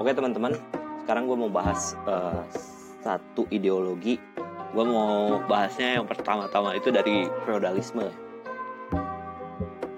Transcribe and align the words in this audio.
Oke 0.00 0.10
teman-teman, 0.16 0.56
sekarang 1.04 1.28
gue 1.28 1.36
mau 1.36 1.52
bahas 1.52 1.92
uh, 2.08 2.44
satu 3.04 3.44
ideologi. 3.52 4.16
Gue 4.70 4.84
mau 4.86 5.42
bahasnya 5.50 5.98
yang 5.98 6.06
pertama-tama 6.06 6.78
itu 6.78 6.94
dari 6.94 7.26
feodalisme. 7.42 8.06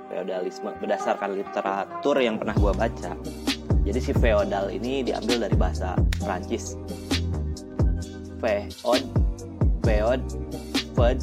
Feodalisme 0.08 0.72
berdasarkan 0.80 1.37
literatur 1.37 2.16
yang 2.19 2.40
pernah 2.40 2.56
gue 2.56 2.72
baca. 2.72 3.12
Jadi 3.82 3.98
si 3.98 4.12
feodal 4.14 4.70
ini 4.70 5.02
diambil 5.04 5.45
dari 5.45 5.57
bahasa 5.59 5.98
Prancis. 6.23 6.79
Feod, 8.43 9.02
feod, 9.86 10.20
feud 10.96 11.18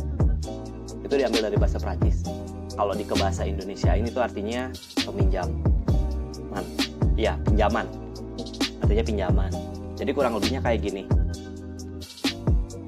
itu 1.03 1.13
diambil 1.17 1.49
dari 1.49 1.57
bahasa 1.57 1.81
Prancis. 1.81 2.21
Kalau 2.77 2.93
di 2.93 3.03
kebahasa 3.03 3.43
Indonesia 3.43 3.91
ini 3.97 4.13
tuh 4.13 4.23
artinya 4.23 4.69
peminjam. 5.03 5.49
Iya 7.19 7.35
pinjaman. 7.43 7.83
Artinya 8.79 9.03
pinjaman. 9.03 9.51
Jadi 9.99 10.11
kurang 10.15 10.39
lebihnya 10.39 10.63
kayak 10.63 10.79
gini. 10.79 11.03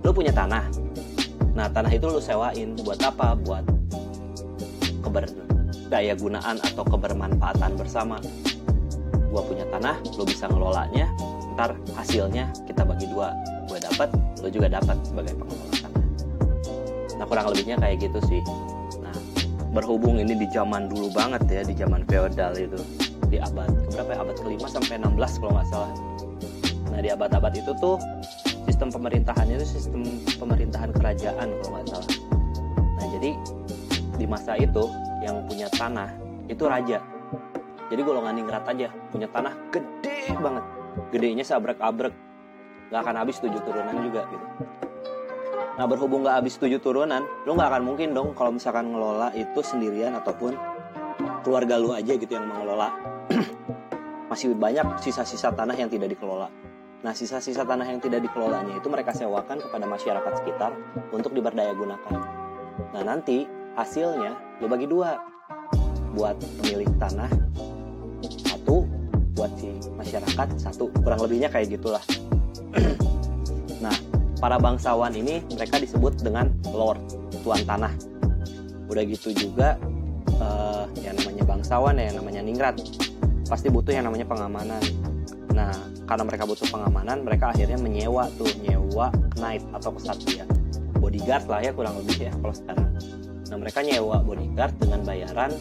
Lu 0.08 0.16
punya 0.16 0.32
tanah. 0.32 0.64
Nah 1.52 1.68
tanah 1.68 1.92
itu 1.92 2.08
lu 2.08 2.24
sewain. 2.24 2.80
Buat 2.80 3.04
apa? 3.04 3.36
Buat 3.36 3.68
keberdaya 5.04 6.16
gunaan 6.16 6.64
atau 6.64 6.88
kebermanfaatan 6.88 7.76
bersama. 7.76 8.16
Gua 9.28 9.44
punya 9.44 9.68
tanah 9.68 10.00
lu 10.16 10.24
bisa 10.24 10.48
ngelolanya. 10.48 11.12
Ntar 11.60 11.76
hasilnya 12.00 12.56
kita 12.64 12.88
bagi 12.88 13.12
dua. 13.12 13.36
Gue 13.68 13.84
dapat 13.84 14.08
lu 14.40 14.48
juga 14.48 14.72
dapat 14.72 14.96
sebagai 15.04 15.36
pengelola 15.36 15.76
tanah. 15.84 16.04
Nah 17.20 17.26
kurang 17.28 17.46
lebihnya 17.52 17.76
kayak 17.84 18.08
gitu 18.08 18.20
sih. 18.32 18.42
Nah 19.04 19.16
berhubung 19.76 20.24
ini 20.24 20.40
di 20.40 20.48
zaman 20.48 20.88
dulu 20.88 21.12
banget 21.12 21.44
ya 21.52 21.62
di 21.68 21.76
zaman 21.76 22.08
feodal 22.08 22.56
itu 22.56 22.80
di 23.32 23.40
abad 23.40 23.72
berapa 23.96 24.12
ya? 24.12 24.18
Abad 24.28 24.36
kelima 24.44 24.68
sampai 24.68 25.00
16 25.00 25.40
kalau 25.40 25.52
nggak 25.56 25.68
salah. 25.72 25.92
Nah 26.92 27.00
di 27.00 27.10
abad-abad 27.10 27.54
itu 27.56 27.72
tuh 27.80 27.96
sistem 28.68 28.92
pemerintahannya 28.92 29.56
itu 29.56 29.80
sistem 29.80 30.04
pemerintahan 30.36 30.92
kerajaan 30.92 31.48
kalau 31.64 31.72
nggak 31.80 31.88
salah. 31.88 32.10
Nah 33.00 33.06
jadi 33.16 33.32
di 34.20 34.26
masa 34.28 34.60
itu 34.60 34.84
yang 35.24 35.48
punya 35.48 35.72
tanah 35.72 36.12
itu 36.52 36.68
raja. 36.68 37.00
Jadi 37.88 38.02
golongan 38.04 38.36
ningrat 38.36 38.68
aja 38.68 38.92
punya 39.16 39.32
tanah 39.32 39.56
gede 39.72 40.36
banget. 40.36 40.64
Gedenya 41.16 41.44
seabrek-abrek. 41.48 42.12
Nggak 42.92 43.02
akan 43.08 43.16
habis 43.16 43.40
tujuh 43.40 43.64
turunan 43.64 43.96
juga 44.04 44.28
gitu. 44.28 44.46
Nah 45.80 45.88
berhubung 45.88 46.28
nggak 46.28 46.44
habis 46.44 46.60
tujuh 46.60 46.84
turunan 46.84 47.24
lo 47.48 47.56
nggak 47.56 47.70
akan 47.72 47.84
mungkin 47.88 48.12
dong 48.12 48.36
kalau 48.36 48.52
misalkan 48.52 48.92
ngelola 48.92 49.32
itu 49.32 49.64
sendirian 49.64 50.20
ataupun 50.20 50.60
keluarga 51.48 51.80
lu 51.80 51.96
aja 51.96 52.12
gitu 52.20 52.28
yang 52.28 52.46
mengelola 52.46 53.11
masih 54.32 54.56
banyak 54.56 54.88
sisa-sisa 55.04 55.52
tanah 55.52 55.76
yang 55.76 55.92
tidak 55.92 56.16
dikelola. 56.16 56.48
Nah, 57.02 57.18
sisa-sisa 57.18 57.66
tanah 57.66 57.90
yang 57.90 57.98
tidak 57.98 58.22
dikelolanya 58.22 58.78
itu 58.78 58.86
mereka 58.86 59.10
sewakan 59.10 59.58
kepada 59.58 59.90
masyarakat 59.90 60.34
sekitar 60.38 60.72
untuk 61.10 61.34
diberdaya 61.34 61.74
gunakan. 61.74 62.14
Nah, 62.94 63.02
nanti 63.02 63.50
hasilnya 63.74 64.62
lu 64.62 64.70
bagi 64.70 64.86
dua. 64.86 65.18
Buat 66.14 66.38
pemilik 66.62 66.92
tanah 67.02 67.32
satu, 68.46 68.86
buat 69.34 69.50
si 69.58 69.74
masyarakat 69.98 70.48
satu. 70.62 70.94
Kurang 71.02 71.26
lebihnya 71.26 71.50
kayak 71.50 71.74
gitulah. 71.74 72.04
nah, 73.84 73.96
para 74.38 74.62
bangsawan 74.62 75.18
ini 75.18 75.42
mereka 75.58 75.82
disebut 75.82 76.22
dengan 76.22 76.54
lord, 76.70 77.02
tuan 77.42 77.66
tanah. 77.66 77.98
Udah 78.92 79.04
gitu 79.08 79.34
juga 79.34 79.80
uh, 80.38 80.86
yang 81.02 81.18
namanya 81.18 81.44
bangsawan 81.50 81.98
ya, 81.98 82.14
yang 82.14 82.22
namanya 82.22 82.42
ningrat 82.46 82.76
pasti 83.52 83.68
butuh 83.68 83.92
yang 83.92 84.08
namanya 84.08 84.24
pengamanan. 84.24 84.80
Nah, 85.52 85.76
karena 86.08 86.24
mereka 86.24 86.48
butuh 86.48 86.64
pengamanan, 86.72 87.28
mereka 87.28 87.52
akhirnya 87.52 87.76
menyewa 87.76 88.32
tuh, 88.40 88.48
nyewa 88.64 89.12
knight 89.36 89.60
atau 89.76 89.92
kesatria. 89.92 90.48
Bodyguard 90.96 91.44
lah 91.52 91.60
ya 91.60 91.76
kurang 91.76 92.00
lebih 92.00 92.32
ya 92.32 92.34
kalau 92.40 92.56
sekarang. 92.56 92.88
Nah, 93.52 93.58
mereka 93.60 93.84
nyewa 93.84 94.24
bodyguard 94.24 94.72
dengan 94.80 95.04
bayaran 95.04 95.52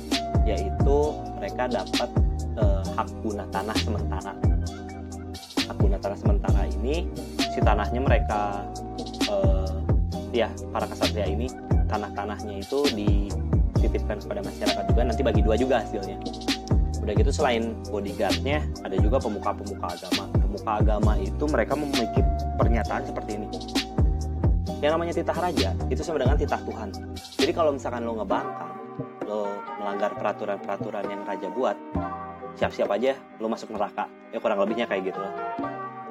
yaitu 0.47 0.98
mereka 1.34 1.66
dapat 1.66 2.10
eh, 2.62 2.82
hak 2.94 3.09
guna 3.26 3.42
tanah 3.50 3.76
sementara. 3.82 4.32
Hak 5.66 5.76
guna 5.82 5.98
tanah 5.98 6.19
sementara 6.22 6.70
ini 6.70 7.10
si 7.50 7.59
tanahnya 7.59 7.98
mereka 7.98 8.62
eh, 9.26 9.75
ya 10.31 10.47
para 10.70 10.87
kesatria 10.87 11.26
ini 11.26 11.50
tanah-tanahnya 11.91 12.62
itu 12.62 12.87
dititipkan 12.94 14.22
kepada 14.22 14.47
masyarakat 14.47 14.84
juga 14.87 15.03
nanti 15.03 15.22
bagi 15.26 15.43
dua 15.43 15.59
juga 15.59 15.82
hasilnya 15.82 16.39
udah 17.00 17.12
gitu 17.16 17.33
selain 17.33 17.75
bodyguardnya 17.88 18.65
ada 18.84 18.97
juga 19.00 19.16
pemuka-pemuka 19.19 19.87
agama. 19.97 20.25
Pemuka 20.37 20.71
agama 20.84 21.12
itu 21.19 21.44
mereka 21.49 21.75
memiliki 21.75 22.21
pernyataan 22.61 23.03
seperti 23.09 23.41
ini. 23.41 23.49
Yang 24.81 24.93
namanya 24.97 25.12
titah 25.16 25.38
raja 25.38 25.71
itu 25.93 26.00
sama 26.00 26.21
dengan 26.21 26.37
titah 26.37 26.61
Tuhan. 26.65 26.88
Jadi 27.37 27.53
kalau 27.53 27.77
misalkan 27.77 28.05
lo 28.05 28.16
ngebangkang 28.21 28.72
lo 29.28 29.47
melanggar 29.78 30.16
peraturan-peraturan 30.16 31.05
yang 31.06 31.22
raja 31.25 31.49
buat 31.53 31.77
siap-siap 32.59 32.88
aja 32.93 33.17
lo 33.41 33.49
masuk 33.49 33.72
neraka. 33.72 34.09
Ya 34.32 34.38
kurang 34.41 34.61
lebihnya 34.61 34.88
kayak 34.88 35.12
gitu. 35.12 35.21
Lah 35.21 35.34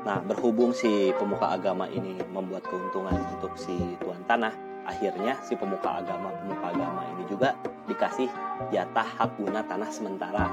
nah 0.10 0.18
berhubung 0.24 0.72
si 0.72 1.12
pemuka 1.20 1.54
agama 1.54 1.86
ini 1.92 2.18
membuat 2.32 2.64
keuntungan 2.66 3.14
untuk 3.36 3.52
si 3.60 3.76
tuan 4.00 4.18
tanah 4.26 4.50
akhirnya 4.88 5.38
si 5.44 5.54
pemuka 5.60 6.02
agama 6.02 6.32
pemuka 6.40 6.72
agama 6.72 7.06
ini 7.14 7.24
juga 7.28 7.54
dikasih 7.86 8.26
jatah 8.72 9.06
hak 9.06 9.38
guna 9.38 9.62
tanah 9.68 9.92
sementara 9.92 10.50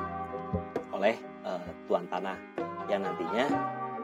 oleh 0.97 1.15
uh, 1.45 1.61
tuan 1.85 2.09
tanah 2.09 2.37
yang 2.89 3.05
nantinya 3.05 3.47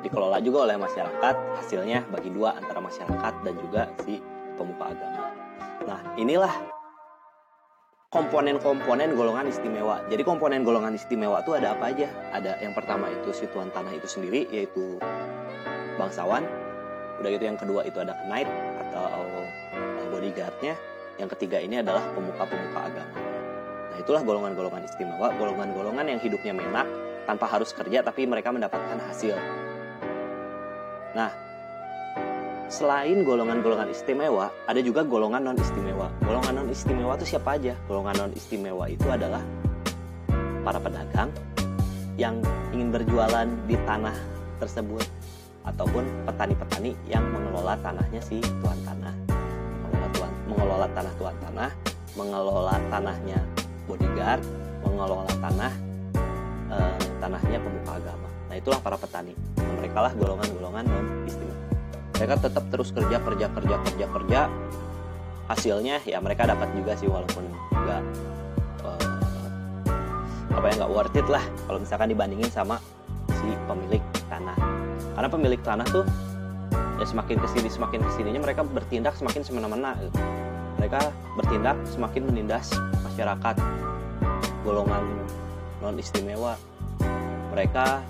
dikelola 0.04 0.42
juga 0.42 0.69
oleh 0.69 0.76
masyarakat 0.76 1.34
hasilnya 1.62 2.04
bagi 2.10 2.28
dua 2.28 2.58
antara 2.58 2.82
masyarakat 2.82 3.32
dan 3.47 3.54
juga 3.56 3.82
si 4.03 4.19
pemuka 4.58 4.92
agama. 4.92 5.31
Nah 5.86 6.00
inilah 6.19 6.52
komponen-komponen 8.12 9.16
golongan 9.16 9.48
istimewa. 9.48 10.04
Jadi 10.10 10.22
komponen 10.26 10.66
golongan 10.66 10.98
istimewa 10.98 11.41
itu 11.41 11.56
ada 11.56 11.72
apa 11.72 11.94
aja? 11.94 12.10
Ada 12.34 12.60
yang 12.60 12.76
pertama 12.76 13.08
itu 13.08 13.32
si 13.32 13.48
tuan 13.48 13.72
tanah 13.72 13.94
itu 13.94 14.04
sendiri 14.10 14.50
yaitu 14.52 15.00
bangsawan. 15.97 16.44
Udah 17.22 17.31
gitu 17.31 17.44
yang 17.47 17.56
kedua 17.56 17.86
itu 17.86 18.02
ada 18.02 18.19
knight 18.26 18.50
atau 18.91 19.06
bodyguardnya. 20.10 20.75
Yang 21.16 21.38
ketiga 21.38 21.62
ini 21.62 21.78
adalah 21.78 22.02
pemuka-pemuka 22.12 22.81
agama 22.91 23.31
Nah, 23.92 24.00
itulah 24.00 24.25
golongan-golongan 24.25 24.88
istimewa, 24.88 25.36
golongan-golongan 25.36 26.16
yang 26.16 26.20
hidupnya 26.25 26.56
menak 26.56 26.88
tanpa 27.28 27.44
harus 27.44 27.76
kerja 27.76 28.00
tapi 28.00 28.25
mereka 28.25 28.48
mendapatkan 28.48 28.97
hasil. 29.04 29.36
Nah, 31.12 31.28
selain 32.72 33.20
golongan-golongan 33.20 33.92
istimewa, 33.92 34.48
ada 34.64 34.81
juga 34.81 35.04
golongan 35.04 35.44
non 35.44 35.60
istimewa. 35.60 36.08
Golongan 36.25 36.64
non 36.64 36.69
istimewa 36.72 37.20
itu 37.20 37.36
siapa 37.36 37.60
aja? 37.60 37.76
Golongan 37.84 38.16
non 38.16 38.32
istimewa 38.32 38.88
itu 38.88 39.04
adalah 39.12 39.44
para 40.64 40.81
pedagang 40.81 41.28
yang 42.16 42.41
ingin 42.72 42.88
berjualan 42.97 43.44
di 43.69 43.76
tanah 43.84 44.16
tersebut 44.56 45.04
ataupun 45.69 46.08
petani-petani 46.25 46.97
yang 47.12 47.28
mengelola 47.28 47.76
tanahnya 47.84 48.25
si 48.25 48.41
tuan 48.64 48.81
tanah. 48.88 49.12
Mengelola 49.84 50.08
tuan 50.16 50.32
mengelola 50.48 50.86
tanah 50.97 51.12
tuan 51.20 51.36
tanah, 51.44 51.70
mengelola 52.16 52.76
tanahnya 52.88 53.51
bodyguard 53.92 54.42
mengelola 54.80 55.28
tanah 55.28 55.72
eh, 56.72 56.97
tanahnya 57.20 57.58
pemuka 57.60 57.92
agama. 58.00 58.28
Nah 58.48 58.56
itulah 58.56 58.80
para 58.80 58.97
petani. 58.97 59.36
Mereka 59.60 59.98
lah 60.00 60.12
golongan-golongan 60.16 60.84
non 60.88 61.06
istimewa 61.28 61.53
mereka 62.16 62.38
tetap 62.38 62.64
terus 62.70 62.94
kerja 62.94 63.19
kerja 63.19 63.47
kerja 63.52 63.76
kerja 63.82 64.06
kerja. 64.08 64.41
Hasilnya 65.50 66.00
ya 66.06 66.22
mereka 66.22 66.47
dapat 66.47 66.70
juga 66.72 66.94
sih 66.97 67.10
walaupun 67.10 67.44
nggak 67.75 68.02
eh, 68.86 70.54
apa 70.56 70.64
ya 70.70 70.75
nggak 70.81 70.92
worth 70.94 71.19
it 71.19 71.28
lah. 71.28 71.44
Kalau 71.69 71.78
misalkan 71.82 72.08
dibandingin 72.14 72.48
sama 72.48 72.78
si 73.28 73.48
pemilik 73.69 74.02
tanah. 74.31 74.56
Karena 75.12 75.28
pemilik 75.28 75.61
tanah 75.61 75.87
tuh 75.90 76.06
ya 77.02 77.06
semakin 77.11 77.37
ke 77.43 77.49
sini 77.50 77.66
semakin 77.66 78.00
ke 78.06 78.11
sininya 78.14 78.40
mereka 78.46 78.62
bertindak 78.62 79.19
semakin 79.19 79.43
semena-mena 79.43 79.99
gitu. 79.99 80.22
mereka 80.78 81.11
bertindak 81.34 81.75
semakin 81.90 82.22
menindas 82.31 82.70
masyarakat 83.02 83.58
golongan 84.62 85.05
non 85.82 85.99
istimewa 85.99 86.55
mereka 87.53 88.00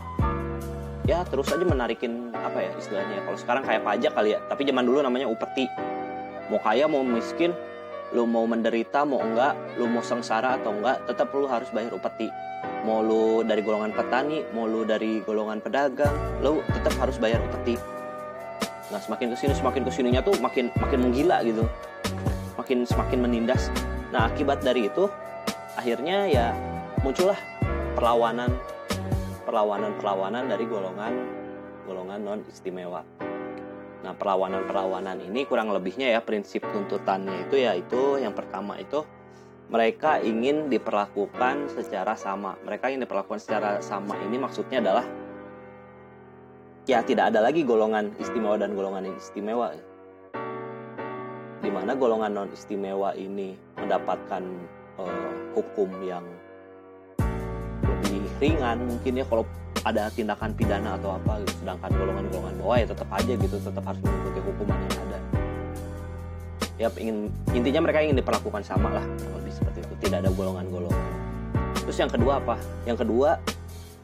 ya 1.09 1.27
terus 1.27 1.51
aja 1.51 1.65
menarikin 1.67 2.31
apa 2.31 2.63
ya 2.63 2.71
istilahnya 2.79 3.27
kalau 3.27 3.39
sekarang 3.41 3.63
kayak 3.67 3.83
pajak 3.83 4.13
kali 4.15 4.37
ya 4.37 4.39
tapi 4.47 4.63
zaman 4.69 4.85
dulu 4.87 5.03
namanya 5.03 5.27
upeti 5.27 5.67
mau 6.47 6.61
kaya 6.63 6.87
mau 6.87 7.03
miskin 7.03 7.51
lu 8.13 8.29
mau 8.29 8.45
menderita 8.45 9.03
mau 9.03 9.19
enggak 9.25 9.57
lu 9.81 9.89
mau 9.89 10.05
sengsara 10.05 10.61
atau 10.61 10.71
enggak 10.77 11.01
tetap 11.09 11.33
lu 11.33 11.49
harus 11.49 11.67
bayar 11.75 11.91
upeti 11.97 12.29
mau 12.87 13.01
lu 13.03 13.43
dari 13.43 13.65
golongan 13.65 13.91
petani 13.91 14.47
mau 14.55 14.69
lu 14.69 14.85
dari 14.85 15.25
golongan 15.25 15.59
pedagang 15.59 16.13
lu 16.45 16.61
tetap 16.71 16.93
harus 17.01 17.17
bayar 17.19 17.41
upeti 17.41 17.75
nah 18.93 19.01
semakin 19.01 19.33
ke 19.33 19.37
sini 19.41 19.57
semakin 19.57 19.83
ke 19.89 19.91
sininya 19.91 20.21
tuh 20.21 20.37
makin 20.37 20.69
makin 20.77 21.01
menggila 21.01 21.41
gitu. 21.41 21.65
Makin 22.61 22.85
semakin 22.85 23.19
menindas. 23.25 23.73
Nah, 24.13 24.29
akibat 24.29 24.61
dari 24.61 24.93
itu 24.93 25.09
akhirnya 25.77 26.29
ya 26.29 26.47
muncullah 27.01 27.39
perlawanan 27.97 28.53
perlawanan-perlawanan 29.49 30.49
dari 30.49 30.65
golongan 30.69 31.15
golongan 31.85 32.21
non 32.23 32.41
istimewa. 32.47 33.03
Nah, 34.03 34.15
perlawanan-perlawanan 34.19 35.23
ini 35.23 35.47
kurang 35.47 35.71
lebihnya 35.71 36.11
ya 36.11 36.21
prinsip 36.23 36.67
tuntutannya 36.75 37.47
itu 37.47 37.63
yaitu 37.63 38.19
yang 38.19 38.35
pertama 38.35 38.75
itu 38.79 39.07
mereka 39.71 40.19
ingin 40.19 40.67
diperlakukan 40.67 41.71
secara 41.71 42.19
sama. 42.19 42.59
Mereka 42.67 42.91
ingin 42.91 43.07
diperlakukan 43.07 43.39
secara 43.39 43.79
sama 43.79 44.19
ini 44.27 44.37
maksudnya 44.43 44.83
adalah 44.83 45.07
ya 46.87 46.99
tidak 47.07 47.31
ada 47.31 47.47
lagi 47.47 47.63
golongan 47.63 48.11
istimewa 48.19 48.59
dan 48.59 48.75
golongan 48.75 49.07
istimewa. 49.15 49.75
Di 51.63 51.71
mana 51.71 51.95
golongan 51.95 52.35
non 52.35 52.51
istimewa 52.51 53.15
ini 53.15 53.55
mendapatkan 53.79 54.43
uh, 54.99 55.42
hukum 55.53 55.89
yang 56.05 56.25
lebih 57.83 58.25
ringan 58.41 58.79
mungkin 58.89 59.13
ya 59.21 59.25
kalau 59.27 59.45
ada 59.83 60.07
tindakan 60.15 60.55
pidana 60.55 60.95
atau 60.95 61.19
apa 61.19 61.43
gitu. 61.43 61.67
sedangkan 61.67 61.91
golongan-golongan 61.91 62.55
bawah 62.63 62.77
ya 62.79 62.87
tetap 62.87 63.09
aja 63.11 63.33
gitu 63.35 63.57
tetap 63.59 63.83
harus 63.83 64.01
mengikuti 64.03 64.41
hukuman 64.47 64.79
yang 64.79 64.99
ada. 65.07 65.19
Ya 66.81 66.89
ingin 66.99 67.17
intinya 67.55 67.81
mereka 67.87 67.99
ingin 68.03 68.17
diperlakukan 68.19 68.63
sama 68.63 68.89
lah 68.95 69.05
lebih 69.39 69.53
seperti 69.55 69.83
itu. 69.83 69.95
Tidak 70.07 70.19
ada 70.23 70.31
golongan-golongan. 70.31 71.11
Terus 71.83 71.99
yang 71.99 72.11
kedua 72.11 72.39
apa? 72.39 72.57
Yang 72.87 73.07
kedua 73.07 73.43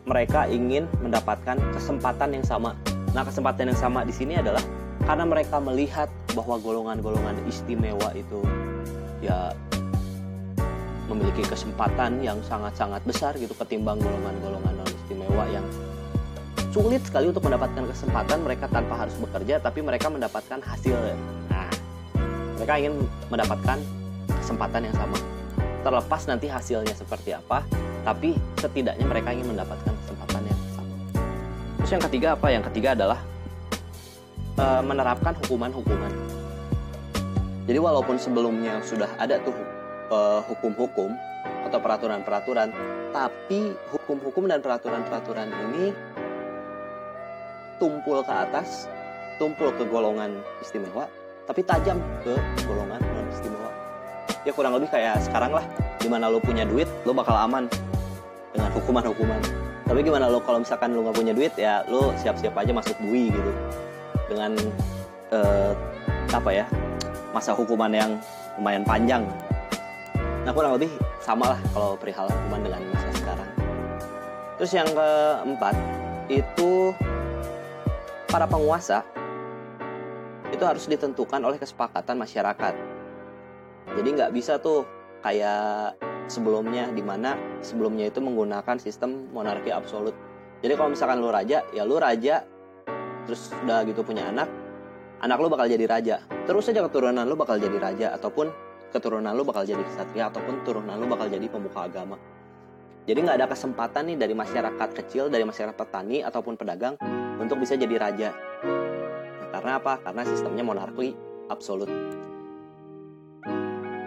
mereka 0.08 0.50
ingin 0.50 0.90
mendapatkan 0.98 1.56
kesempatan 1.74 2.34
yang 2.34 2.44
sama. 2.46 2.74
Nah 3.14 3.22
kesempatan 3.22 3.70
yang 3.70 3.78
sama 3.78 4.02
di 4.02 4.14
sini 4.14 4.38
adalah 4.38 4.62
karena 5.06 5.24
mereka 5.24 5.62
melihat 5.62 6.10
bahwa 6.34 6.58
golongan-golongan 6.58 7.38
istimewa 7.46 8.12
itu 8.18 8.42
ya 9.22 9.54
memiliki 11.08 11.40
kesempatan 11.42 12.20
yang 12.20 12.36
sangat-sangat 12.44 13.00
besar 13.08 13.32
gitu 13.40 13.56
ketimbang 13.56 13.96
golongan-golongan 13.98 14.72
non 14.76 14.88
istimewa 15.02 15.44
yang 15.48 15.64
sulit 16.68 17.00
sekali 17.00 17.32
untuk 17.32 17.48
mendapatkan 17.48 17.88
kesempatan. 17.88 18.44
Mereka 18.44 18.68
tanpa 18.68 18.94
harus 19.00 19.16
bekerja 19.16 19.58
tapi 19.58 19.80
mereka 19.80 20.12
mendapatkan 20.12 20.60
hasil. 20.60 20.94
Nah 21.48 21.72
mereka 22.60 22.74
ingin 22.76 22.94
mendapatkan 23.32 23.78
kesempatan 24.28 24.84
yang 24.84 24.94
sama. 24.94 25.18
Terlepas 25.80 26.22
nanti 26.28 26.46
hasilnya 26.46 26.92
seperti 26.92 27.32
apa 27.32 27.64
tapi 28.04 28.36
setidaknya 28.60 29.06
mereka 29.08 29.32
ingin 29.32 29.56
mendapatkan 29.56 29.92
kesempatan 30.04 30.42
yang 30.44 30.60
sama. 30.76 30.94
Terus 31.82 31.90
yang 31.96 32.04
ketiga 32.04 32.28
apa? 32.36 32.46
Yang 32.52 32.64
ketiga 32.72 32.88
adalah 32.92 33.18
e, 34.56 34.64
menerapkan 34.84 35.32
hukuman-hukuman. 35.44 36.12
Jadi 37.68 37.78
walaupun 37.80 38.16
sebelumnya 38.16 38.80
sudah 38.80 39.12
ada 39.20 39.36
tuh 39.44 39.52
uh, 40.12 40.40
hukum-hukum 40.44 41.12
atau 41.68 41.78
peraturan-peraturan, 41.80 42.68
tapi 43.12 43.76
hukum-hukum 43.92 44.48
dan 44.48 44.60
peraturan-peraturan 44.60 45.48
ini 45.68 45.92
tumpul 47.78 48.24
ke 48.24 48.32
atas, 48.32 48.88
tumpul 49.36 49.70
ke 49.76 49.84
golongan 49.86 50.34
istimewa, 50.60 51.06
tapi 51.46 51.62
tajam 51.62 52.00
ke 52.24 52.34
golongan 52.66 53.00
non 53.00 53.26
istimewa. 53.30 53.70
Ya 54.42 54.52
kurang 54.56 54.76
lebih 54.76 54.88
kayak 54.90 55.20
sekarang 55.22 55.52
lah, 55.54 55.64
di 56.00 56.08
mana 56.08 56.32
lo 56.32 56.40
punya 56.40 56.64
duit, 56.64 56.88
lo 57.04 57.12
bakal 57.12 57.36
aman 57.36 57.68
dengan 58.52 58.70
hukuman-hukuman. 58.72 59.40
Tapi 59.88 60.04
gimana 60.04 60.28
lo 60.28 60.40
kalau 60.44 60.60
misalkan 60.60 60.92
lo 60.92 61.04
nggak 61.04 61.16
punya 61.16 61.32
duit, 61.36 61.52
ya 61.56 61.84
lo 61.88 62.12
siap-siap 62.16 62.56
aja 62.56 62.72
masuk 62.72 62.96
bui 63.00 63.32
gitu, 63.32 63.52
dengan 64.28 64.52
uh, 65.32 65.72
apa 66.28 66.50
ya 66.52 66.66
masa 67.32 67.56
hukuman 67.56 67.92
yang 67.92 68.10
lumayan 68.60 68.84
panjang 68.84 69.24
Nah 70.48 70.56
kurang 70.56 70.80
lebih 70.80 70.88
sama 71.20 71.52
lah 71.52 71.60
kalau 71.76 71.92
perihal 72.00 72.24
hukuman 72.24 72.64
dengan 72.64 72.80
masa 72.88 73.08
sekarang. 73.20 73.50
Terus 74.56 74.72
yang 74.72 74.88
keempat 74.96 75.76
itu 76.32 76.96
para 78.32 78.48
penguasa 78.48 79.04
itu 80.48 80.64
harus 80.64 80.88
ditentukan 80.88 81.44
oleh 81.44 81.60
kesepakatan 81.60 82.16
masyarakat. 82.16 82.72
Jadi 83.92 84.08
nggak 84.08 84.32
bisa 84.32 84.56
tuh 84.56 84.88
kayak 85.20 86.00
sebelumnya 86.32 86.88
di 86.96 87.04
mana 87.04 87.36
sebelumnya 87.60 88.08
itu 88.08 88.24
menggunakan 88.24 88.80
sistem 88.80 89.28
monarki 89.36 89.68
absolut. 89.68 90.16
Jadi 90.64 90.72
kalau 90.80 90.96
misalkan 90.96 91.20
lu 91.20 91.28
raja, 91.28 91.60
ya 91.76 91.84
lu 91.84 92.00
raja 92.00 92.40
terus 93.28 93.52
udah 93.68 93.84
gitu 93.84 94.00
punya 94.00 94.24
anak, 94.32 94.48
anak 95.20 95.44
lu 95.44 95.52
bakal 95.52 95.68
jadi 95.68 95.84
raja. 95.84 96.24
Terus 96.48 96.72
aja 96.72 96.80
keturunan 96.88 97.28
lu 97.28 97.36
bakal 97.36 97.60
jadi 97.60 97.76
raja 97.76 98.16
ataupun 98.16 98.67
keturunan 98.90 99.32
lu 99.36 99.44
bakal 99.44 99.64
jadi 99.64 99.80
kesatria 99.84 100.32
ataupun 100.32 100.64
turunan 100.64 100.96
lu 100.96 101.06
bakal 101.08 101.28
jadi 101.28 101.44
pemuka 101.48 101.84
agama. 101.84 102.16
Jadi 103.08 103.24
nggak 103.24 103.36
ada 103.40 103.48
kesempatan 103.48 104.12
nih 104.12 104.16
dari 104.20 104.34
masyarakat 104.36 104.88
kecil, 105.00 105.32
dari 105.32 105.40
masyarakat 105.40 105.72
petani 105.72 106.20
ataupun 106.20 106.60
pedagang 106.60 107.00
untuk 107.40 107.56
bisa 107.56 107.72
jadi 107.72 107.96
raja. 107.96 108.36
Nah, 109.40 109.48
karena 109.48 109.80
apa? 109.80 109.96
Karena 110.04 110.22
sistemnya 110.28 110.60
monarki 110.60 111.16
absolut. 111.48 111.88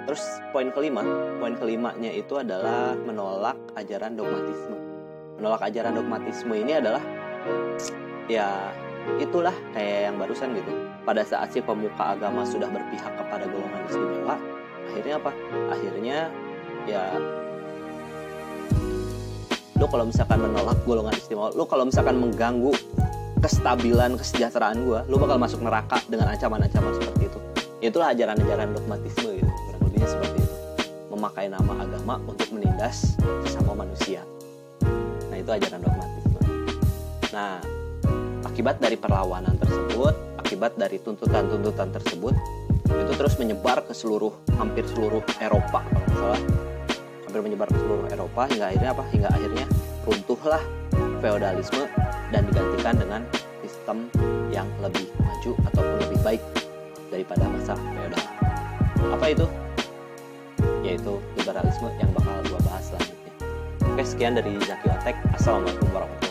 Terus 0.05 0.23
poin 0.53 0.69
kelima, 0.69 1.01
poin 1.41 1.57
kelimanya 1.57 2.13
itu 2.13 2.37
adalah 2.37 2.93
menolak 2.93 3.57
ajaran 3.73 4.13
dogmatisme. 4.13 4.77
Menolak 5.41 5.65
ajaran 5.65 5.97
dogmatisme 5.97 6.53
ini 6.53 6.77
adalah 6.77 7.01
ya 8.29 8.69
itulah 9.17 9.55
kayak 9.73 10.13
yang 10.13 10.15
barusan 10.21 10.53
gitu. 10.53 10.71
Pada 11.01 11.25
saat 11.25 11.49
si 11.49 11.57
pemuka 11.57 12.13
agama 12.13 12.45
sudah 12.45 12.69
berpihak 12.69 13.13
kepada 13.17 13.49
golongan 13.49 13.81
istimewa, 13.89 14.35
akhirnya 14.91 15.15
apa? 15.23 15.31
Akhirnya 15.71 16.17
ya 16.83 17.03
lo 19.79 19.89
kalau 19.89 20.05
misalkan 20.05 20.37
menolak 20.43 20.77
golongan 20.85 21.15
istimewa. 21.15 21.49
Lo 21.55 21.65
kalau 21.65 21.87
misalkan 21.87 22.19
mengganggu 22.19 22.75
kestabilan 23.41 24.19
kesejahteraan 24.19 24.85
gue 24.85 24.99
lo 25.09 25.15
bakal 25.17 25.41
masuk 25.41 25.65
neraka 25.65 25.97
dengan 26.05 26.29
ancaman-ancaman 26.29 26.93
seperti 26.99 27.23
itu. 27.31 27.39
Itulah 27.81 28.13
ajaran-ajaran 28.13 28.77
dogmatisme 28.77 29.41
gitu. 29.41 29.49
Kurang 29.49 29.81
lebihnya 29.89 30.09
seperti 30.11 30.37
itu. 30.43 30.55
Memakai 31.09 31.49
nama 31.49 31.73
agama 31.81 32.21
untuk 32.29 32.47
menindas 32.53 33.17
sesama 33.47 33.73
manusia. 33.73 34.21
Nah 35.33 35.37
itu 35.39 35.49
ajaran 35.49 35.81
dogmatisme. 35.81 36.39
Nah 37.33 37.57
akibat 38.45 38.77
dari 38.77 38.99
perlawanan 38.99 39.57
tersebut 39.57 40.13
akibat 40.37 40.75
dari 40.77 40.99
tuntutan-tuntutan 41.01 41.89
tersebut 41.95 42.35
itu 43.01 43.13
terus 43.17 43.35
menyebar 43.41 43.81
ke 43.83 43.93
seluruh 43.93 44.33
hampir 44.61 44.85
seluruh 44.85 45.25
Eropa 45.41 45.81
kalau 45.81 46.05
nggak 46.05 46.17
salah. 46.17 46.41
Hampir 47.25 47.41
menyebar 47.41 47.67
ke 47.71 47.77
seluruh 47.81 48.05
Eropa 48.13 48.41
hingga 48.47 48.65
akhirnya 48.69 48.89
apa? 48.93 49.03
Hingga 49.09 49.29
akhirnya 49.33 49.65
runtuhlah 50.05 50.63
feodalisme 51.21 51.83
dan 52.33 52.41
digantikan 52.49 52.95
dengan 52.97 53.21
sistem 53.61 53.97
yang 54.49 54.67
lebih 54.81 55.05
maju 55.21 55.51
ataupun 55.69 55.95
lebih 56.07 56.19
baik 56.21 56.41
daripada 57.09 57.43
masa 57.49 57.73
feodal. 57.77 58.25
Apa 59.17 59.25
itu? 59.29 59.45
Yaitu 60.81 61.13
liberalisme 61.37 61.89
yang 62.01 62.09
bakal 62.13 62.35
gua 62.49 62.61
bahas 62.65 62.89
selanjutnya. 62.89 63.33
Oke 63.91 64.03
sekian 64.05 64.33
dari 64.37 64.55
Zaki 64.65 64.87
Otek 64.89 65.15
assalamualaikum 65.35 65.87
warahmatullahi 65.93 66.30